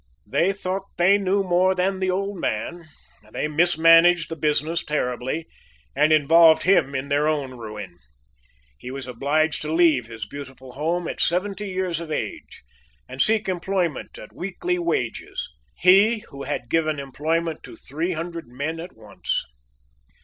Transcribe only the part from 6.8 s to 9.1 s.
in their own ruin. He was